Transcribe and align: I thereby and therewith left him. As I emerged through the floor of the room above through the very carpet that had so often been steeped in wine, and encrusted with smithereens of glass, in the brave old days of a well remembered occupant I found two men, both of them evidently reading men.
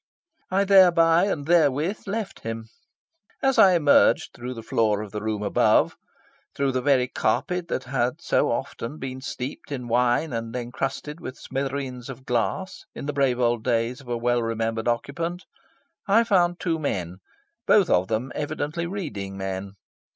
I 0.49 0.63
thereby 0.63 1.25
and 1.25 1.45
therewith 1.45 2.07
left 2.07 2.39
him. 2.39 2.69
As 3.43 3.59
I 3.59 3.73
emerged 3.75 4.31
through 4.33 4.55
the 4.55 4.63
floor 4.63 5.03
of 5.03 5.11
the 5.11 5.21
room 5.21 5.43
above 5.43 5.95
through 6.55 6.71
the 6.71 6.81
very 6.81 7.07
carpet 7.07 7.67
that 7.67 7.83
had 7.83 8.19
so 8.19 8.49
often 8.51 8.97
been 8.97 9.21
steeped 9.21 9.71
in 9.71 9.87
wine, 9.87 10.33
and 10.33 10.55
encrusted 10.55 11.19
with 11.19 11.37
smithereens 11.37 12.09
of 12.09 12.25
glass, 12.25 12.83
in 12.95 13.05
the 13.05 13.13
brave 13.13 13.39
old 13.39 13.63
days 13.63 14.01
of 14.01 14.07
a 14.07 14.17
well 14.17 14.41
remembered 14.41 14.87
occupant 14.87 15.45
I 16.07 16.23
found 16.23 16.59
two 16.59 16.79
men, 16.79 17.17
both 17.67 17.87
of 17.91 18.07
them 18.07 18.31
evidently 18.33 18.87
reading 18.87 19.37
men. 19.37 19.73